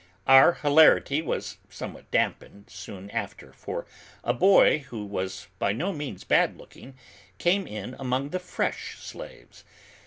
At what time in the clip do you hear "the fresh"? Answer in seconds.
8.29-8.97